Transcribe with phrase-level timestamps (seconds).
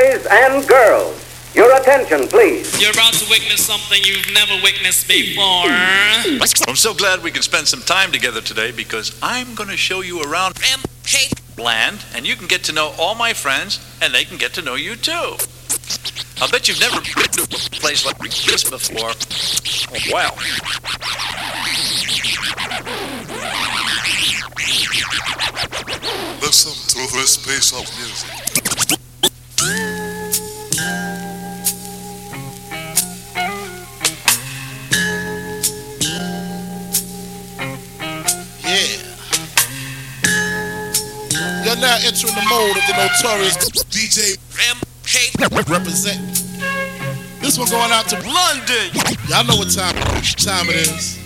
[0.00, 2.80] Boys and girls, your attention, please.
[2.80, 5.66] You're about to witness something you've never witnessed before.
[5.66, 10.00] I'm so glad we can spend some time together today because I'm going to show
[10.00, 14.24] you around MK land and you can get to know all my friends and they
[14.24, 15.36] can get to know you too.
[16.40, 19.10] I bet you've never been to a place like this before.
[19.92, 20.34] Oh, wow.
[26.40, 28.39] Listen to this piece of music.
[42.00, 43.56] Entering the mode of the notorious
[43.92, 44.40] DJ
[45.68, 46.20] represent.
[47.40, 48.88] This one going out to London.
[49.28, 49.94] Y'all know what time
[50.40, 51.20] time it is.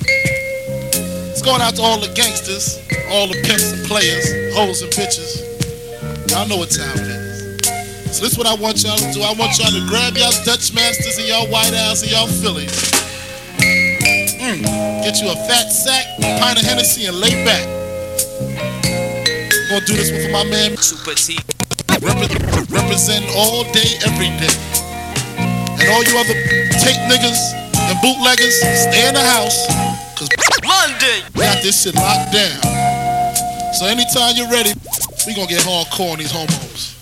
[1.31, 5.47] It's going out to all the gangsters, all the pimps and players, hoes and bitches.
[6.31, 8.17] Y'all know what time it is.
[8.17, 9.23] So this is what I want y'all to do.
[9.23, 12.75] I want y'all to grab y'all Dutch Masters and y'all White House and y'all Phillies.
[14.43, 14.63] Mm.
[15.07, 16.05] Get you a fat sack,
[16.41, 17.84] pint of Hennessy, and lay back.
[19.75, 21.35] Gonna do this one for my man Supa T.
[21.99, 24.55] Repre- representing all day, every day.
[25.35, 26.39] And all you other
[26.79, 27.43] tape niggas
[27.75, 29.67] and bootleggers, stay in the house,
[30.15, 30.29] cause
[30.63, 31.27] London!
[31.35, 33.75] we got this shit locked down.
[33.75, 34.71] So anytime you're ready,
[35.27, 36.94] we gonna get hardcore on these homos.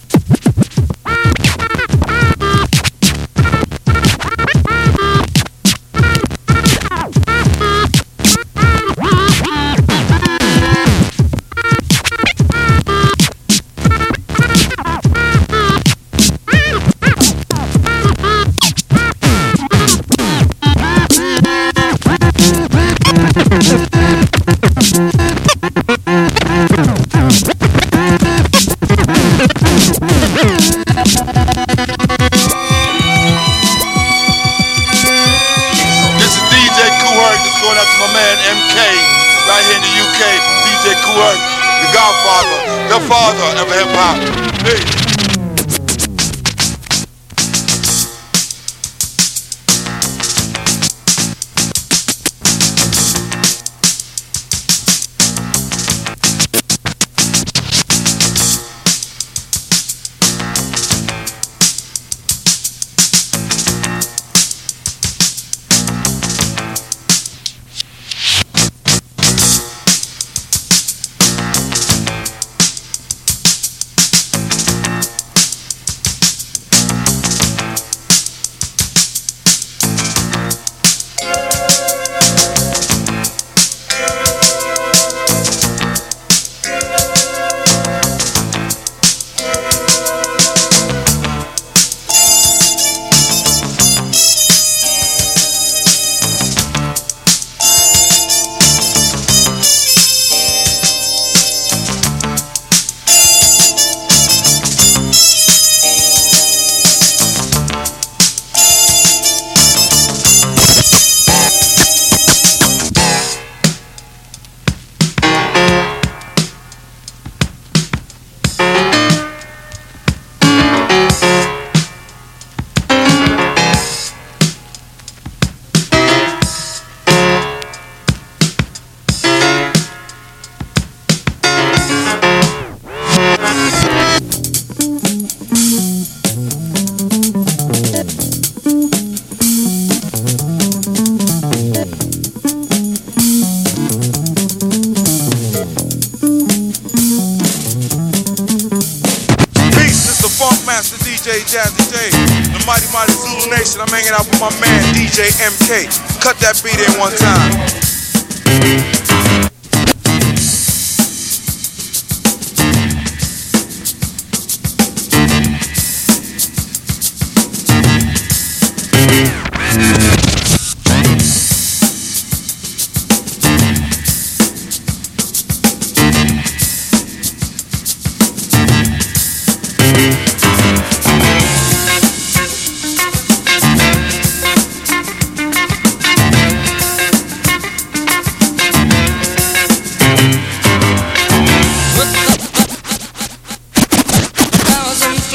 [154.02, 155.86] Hanging out with my man DJ MK.
[156.20, 157.81] Cut that beat in one time.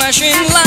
[0.07, 0.67] flashing.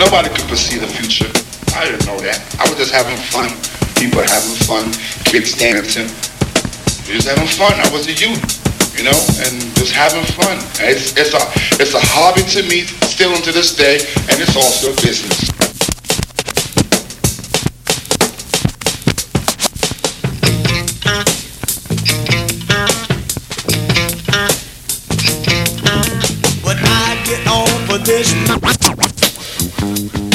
[0.00, 1.28] Nobody could foresee the future.
[1.76, 2.40] I didn't know that.
[2.56, 3.52] I was just having fun.
[4.00, 4.88] People having fun.
[5.28, 6.08] Kids dancing.
[7.04, 7.76] Just having fun.
[7.76, 8.40] I was a youth,
[8.96, 10.56] you know, and just having fun.
[10.80, 11.44] It's, it's a
[11.76, 14.00] it's a hobby to me still to this day,
[14.32, 15.52] and it's also a business.
[26.82, 28.89] I get this.
[29.90, 30.29] Thank you.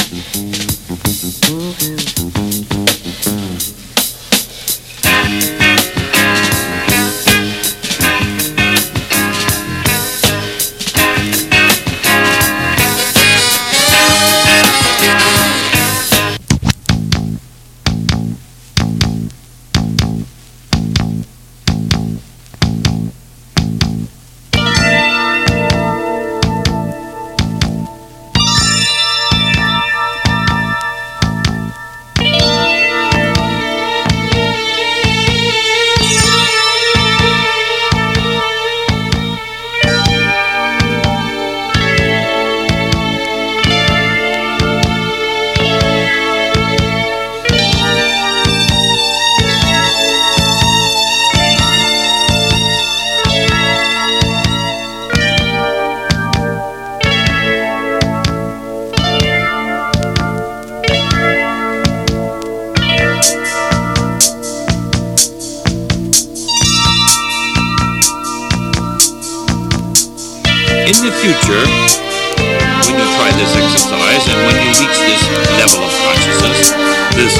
[72.84, 75.22] When you try this exercise and when you reach this
[75.56, 76.76] level of consciousness,
[77.16, 77.34] this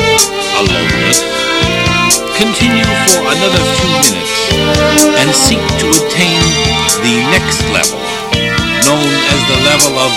[0.56, 1.20] aloneness,
[2.40, 4.32] continue for another few minutes
[5.20, 6.40] and seek to attain
[7.04, 8.00] the next level,
[8.88, 10.12] known as the level of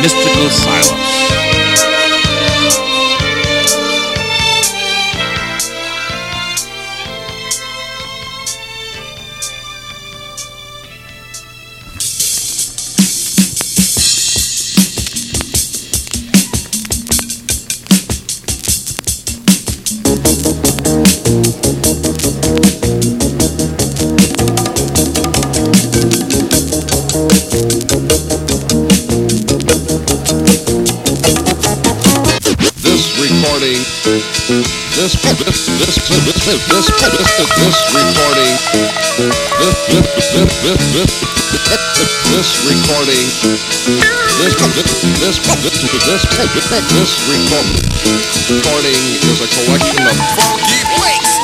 [0.00, 1.57] mystical silence.
[36.48, 38.56] This this this recording,
[39.60, 41.12] this this this this this
[42.32, 43.28] this recording,
[44.40, 44.88] this this
[45.20, 47.68] this this this this record
[48.48, 48.96] recording
[49.28, 51.36] is a collection of funky breaks.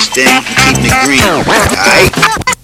[0.00, 0.46] understand?
[0.46, 2.59] Keep me green, alright?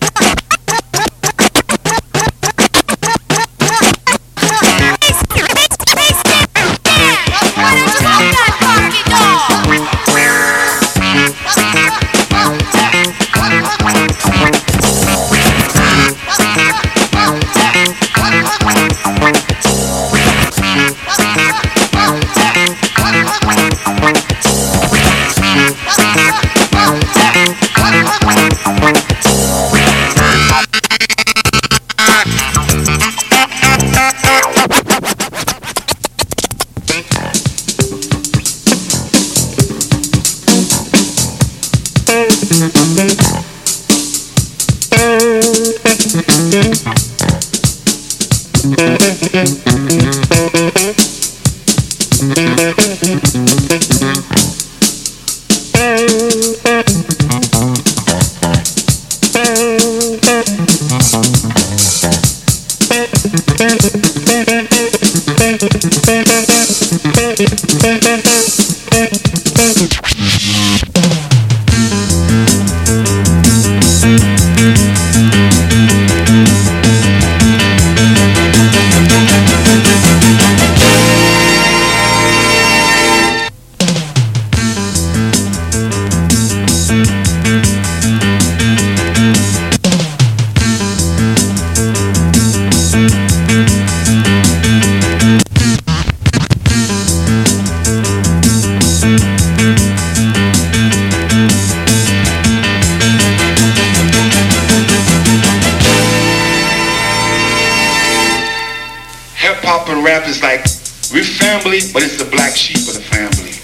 [109.46, 110.66] hair popping rap is like
[111.14, 113.54] we family but it's the black sheep of the family.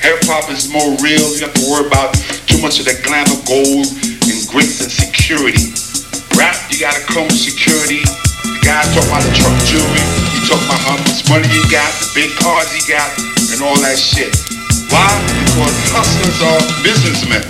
[0.00, 1.20] Hip hop is more real.
[1.36, 2.16] You have to worry about
[2.48, 5.76] too much of that glamour, gold and glitz and security.
[6.40, 8.00] Rap, you gotta come with security.
[8.00, 10.04] The guys talk about the truck jewelry.
[10.32, 13.12] He talk about how much money he got, the big cars he got,
[13.52, 14.59] and all that shit.
[14.90, 15.22] Why?
[15.46, 17.46] Because hustlers are businessmen.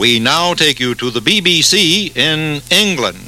[0.00, 3.20] We now take you to the BBC in England.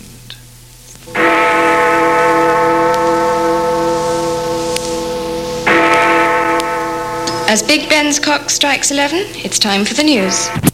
[7.53, 10.72] As Big Ben's clock strikes 11, it's time for the news.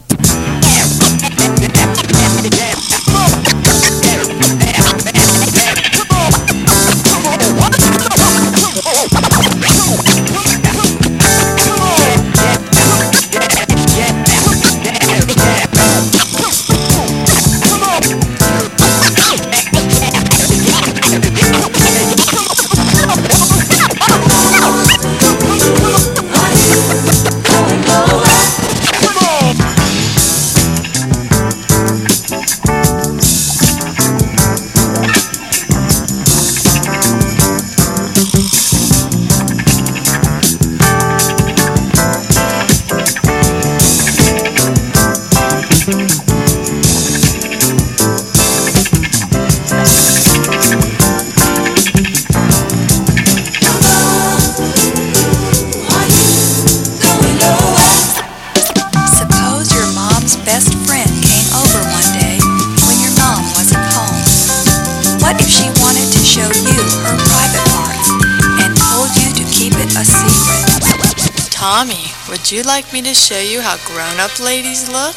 [72.39, 75.15] Would you like me to show you how grown-up ladies look?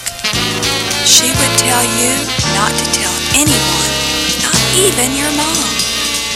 [1.07, 2.13] She would tell you
[2.59, 3.93] not to tell anyone,
[4.43, 5.71] not even your mom.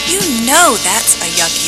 [0.07, 1.66] You know that's a yucky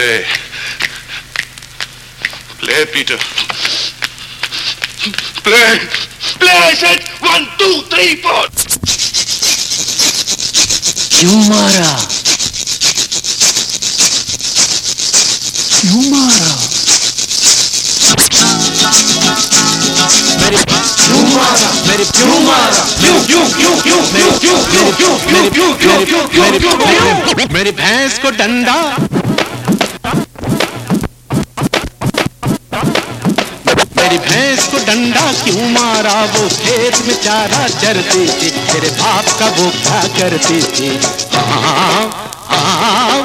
[0.00, 0.24] Play.
[2.58, 3.18] Play, Peter.
[5.44, 5.76] Play.
[6.40, 7.04] Play, I said.
[7.20, 8.48] One, two, three, four.
[11.20, 11.92] क्यों मारा
[15.76, 16.52] क्यों मारा
[20.40, 20.56] मेरे
[20.96, 26.18] क्यों मारा मेरे क्यों मारा क्यों क्यों क्यों क्यों क्यों क्यों क्यों क्यों क्यों क्यों
[26.56, 28.80] क्यों क्यों मेरी भैंस को डंडा
[34.30, 36.14] भैंस को डंडा क्यों मारा?
[36.34, 40.90] वो खेत में चारा चरती थी, तेरे बाप का वो क्या करती थी।
[41.34, 43.19] हाँ हाँ।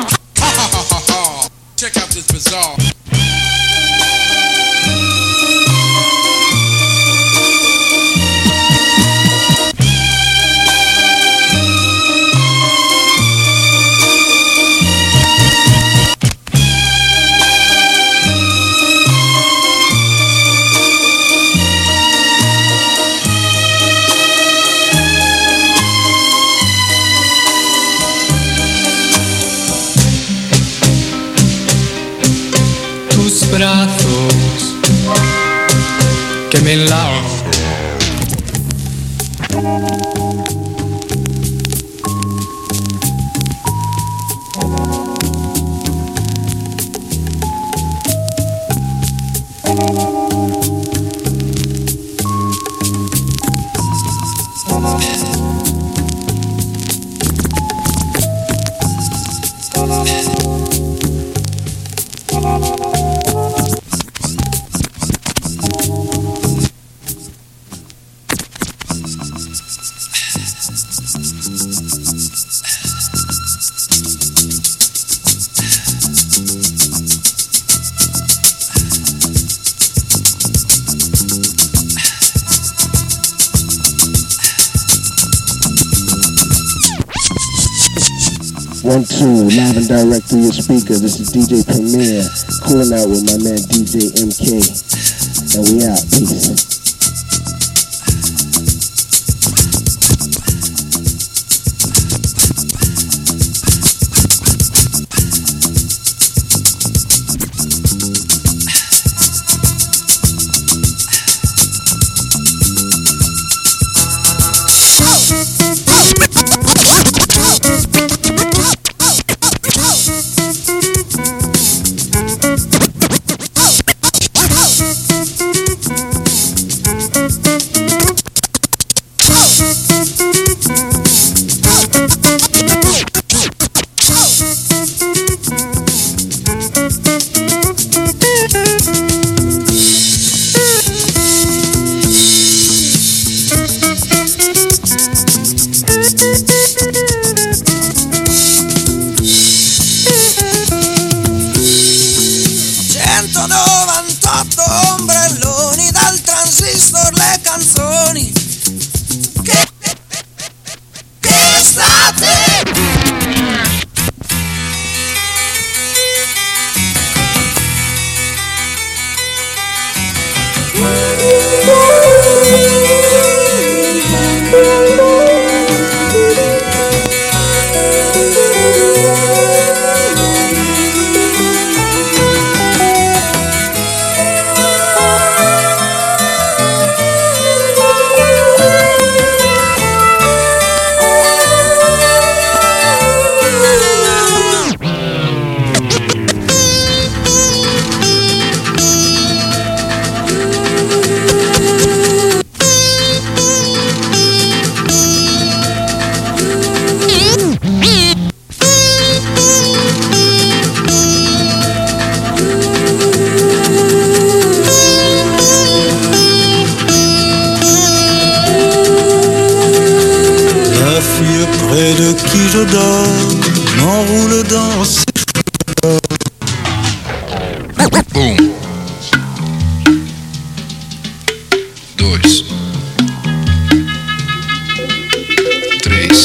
[89.22, 91.00] Live and direct through your speaker.
[91.00, 92.28] This is DJ Premier,
[92.68, 95.56] cooling out with my man DJ MK.
[95.56, 96.04] And we out.
[96.12, 96.75] Peace.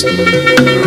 [0.02, 0.79] Thank you.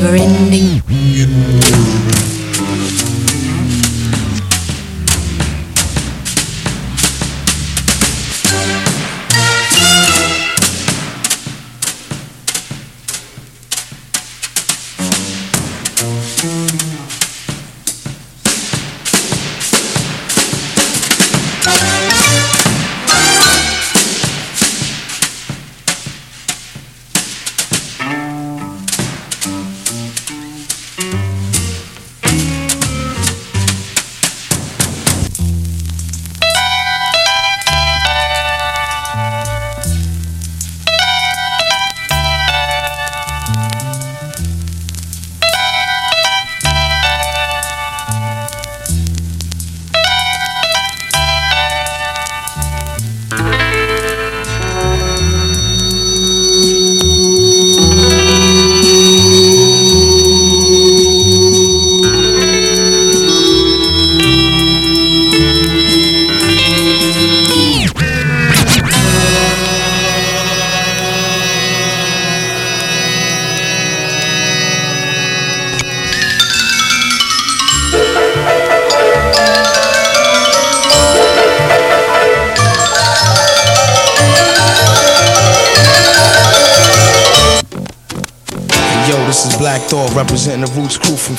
[0.00, 0.78] never ending.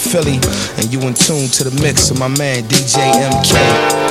[0.09, 0.39] Philly,
[0.77, 2.97] and you in tune to the mix of my man DJ
[3.29, 4.08] MK.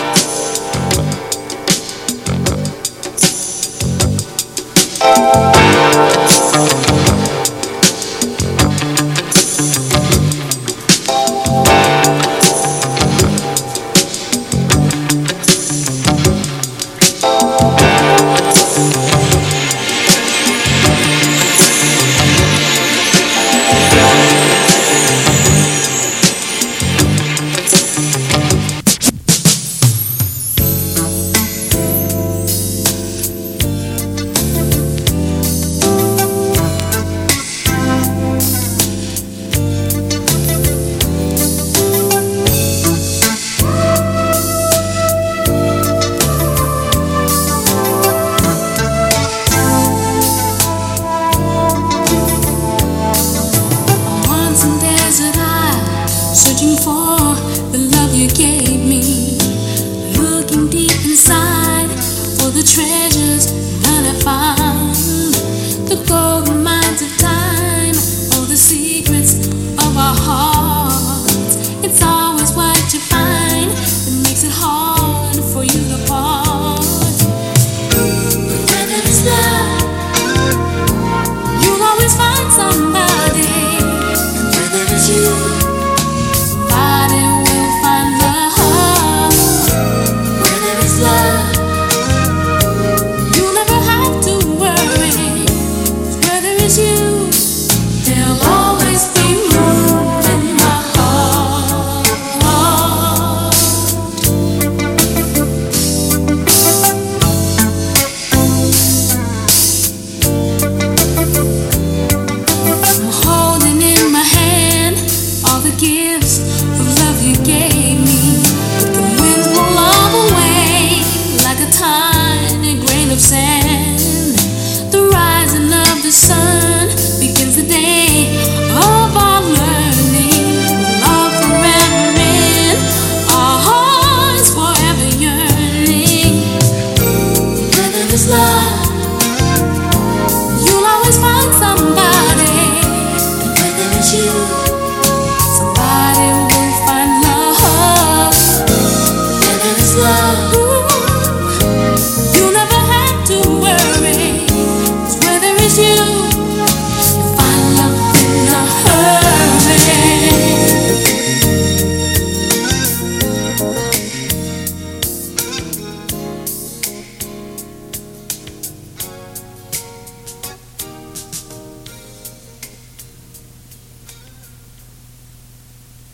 [62.89, 63.47] treasures
[63.83, 64.88] that I find.